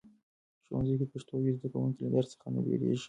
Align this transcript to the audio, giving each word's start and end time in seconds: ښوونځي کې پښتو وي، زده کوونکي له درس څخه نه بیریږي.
ښوونځي 0.65 0.95
کې 0.99 1.05
پښتو 1.13 1.33
وي، 1.39 1.51
زده 1.57 1.67
کوونکي 1.73 1.99
له 2.05 2.09
درس 2.15 2.29
څخه 2.33 2.47
نه 2.55 2.61
بیریږي. 2.65 2.99